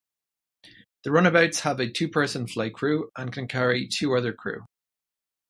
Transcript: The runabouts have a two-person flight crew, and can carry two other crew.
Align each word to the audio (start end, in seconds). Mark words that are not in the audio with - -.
The 1.03 1.11
runabouts 1.11 1.59
have 1.59 1.79
a 1.79 1.87
two-person 1.87 2.47
flight 2.47 2.73
crew, 2.73 3.11
and 3.15 3.31
can 3.31 3.47
carry 3.47 3.87
two 3.87 4.15
other 4.17 4.33
crew. 4.33 4.65